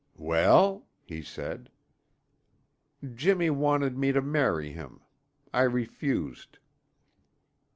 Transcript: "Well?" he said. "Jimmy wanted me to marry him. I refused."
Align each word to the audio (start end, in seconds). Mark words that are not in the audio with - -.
"Well?" 0.17 0.87
he 1.03 1.21
said. 1.21 1.69
"Jimmy 3.13 3.51
wanted 3.51 3.99
me 3.99 4.11
to 4.11 4.19
marry 4.19 4.71
him. 4.71 5.01
I 5.53 5.61
refused." 5.61 6.57